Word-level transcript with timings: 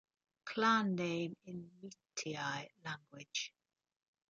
Clan 0.45 0.95
name 0.95 1.37
in 1.45 1.69
Meetei 1.79 2.67
language 2.83 3.53